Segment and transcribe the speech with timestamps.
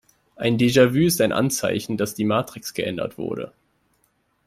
[0.35, 3.53] Ein Déjà-vu ist ein Anzeichen, dass die Matrix geändert wurde.